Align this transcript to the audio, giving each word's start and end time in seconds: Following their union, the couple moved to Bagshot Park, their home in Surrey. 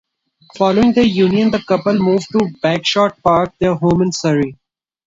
Following 0.57 0.93
their 0.93 1.03
union, 1.03 1.51
the 1.51 1.61
couple 1.61 1.93
moved 1.93 2.29
to 2.31 2.39
Bagshot 2.63 3.21
Park, 3.21 3.53
their 3.59 3.75
home 3.75 4.01
in 4.01 4.11
Surrey. 4.11 4.57